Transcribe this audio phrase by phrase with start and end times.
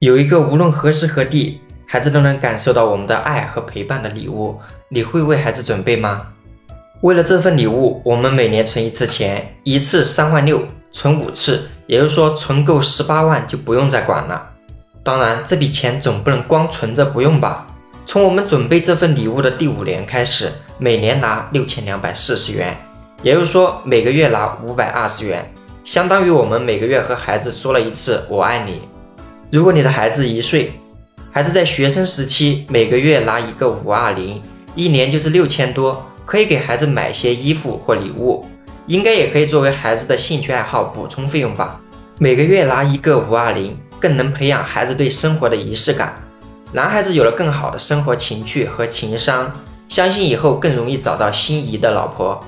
[0.00, 4.56] 有一个无论何时何地，孩子都能感受到我们的爱和陪伴的礼物，
[4.88, 6.24] 你会为孩子准备吗？
[7.00, 14.50] 为了这份礼物，我们每年存一次钱，一次三万六，存五次，也就是说存够十八万就不用再管了。
[15.02, 17.66] 当然，这笔钱总不能光存着不用吧？
[18.06, 22.76] 从我们准备这份礼物的第五年开始，每年拿六千两百四十元，
[23.24, 25.52] 也就是说每个月拿五百二十元，
[25.82, 28.82] 相当于我们每个月和孩子说了一次“我爱你”。
[29.50, 30.72] 如果你的孩子一岁，
[31.30, 34.42] 孩子在学生时期每个月拿一个五二零，
[34.74, 38.46] 一年就是六千多，可以给孩子买些衣服或礼物，
[38.86, 41.80] 应该也可以作为孩子的兴趣爱好补充费用吧。
[42.18, 43.76] 每个月拿一个五二零。
[44.00, 46.14] 更能培养孩子对生活的仪式感。
[46.72, 49.52] 男孩子有了更好的生活情趣和情商，
[49.88, 52.40] 相信以后更容易找到心仪的老婆。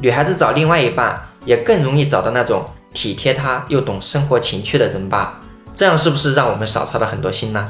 [0.00, 5.40] 女孩子找另外一半也更容易找到那种体贴她又懂生活情趣的人吧？
[5.78, 7.64] 这样是不是让我们少操了很多心呢？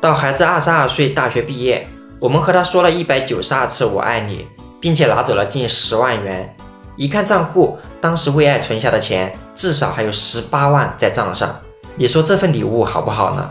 [0.00, 1.86] 到孩子二十二岁大学毕业，
[2.18, 4.44] 我们和他说了一百九十二次我爱你，
[4.80, 6.52] 并且拿走了近十万元。
[6.96, 11.56] 一看账户，当时为爱存下的钱至少还有十八万在账上。
[11.94, 13.48] 你说这份礼物好不好呢？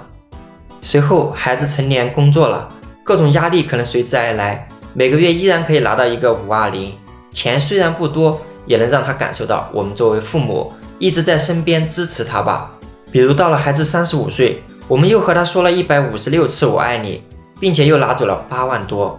[0.82, 2.68] 随后孩子成年工作了，
[3.02, 6.94] 各种压力可能随之而来，每个月依然可以拿到一个五二零，
[7.32, 12.72] 钱虽然不多，也能让他感受到我们作为父母一直在身边支持他吧。
[13.16, 17.24] 比如到了孩子三十五岁，我们又和他说了一百五十六次我爱你，
[17.62, 19.18] 并且又拿走了八万多。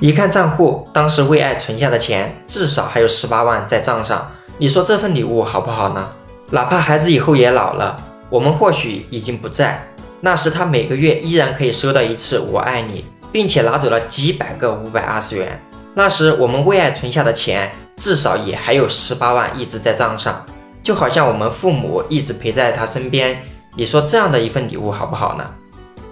[0.00, 4.30] 一看账户，当时为爱存下的钱至少还有十八万在账上。
[4.58, 6.06] 你说这份礼物好不好呢？
[6.50, 7.96] 哪怕孩子以后也老了。
[8.28, 9.82] 我们或许已经不在，
[10.20, 13.02] 那时他每个月依然可以收到一次“我爱你”，
[13.32, 15.58] 并且拿走了几百个五百二十元。
[15.94, 20.44] 那时我们为爱存下的钱，至少也还有十八万一直在账上，
[20.82, 23.42] 就好像我们父母一直陪在他身边。
[23.76, 25.44] 你说这样的一份礼物好不好呢？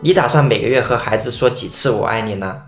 [0.00, 2.62] 你打算每个月和孩子说几次“我爱你”呢？